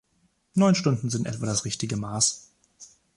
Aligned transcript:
Neun 0.55 0.73
Stunden 0.73 1.11
sind 1.11 1.27
etwa 1.27 1.45
das 1.45 1.63
richtige 1.63 1.95
Maß. 1.95 2.49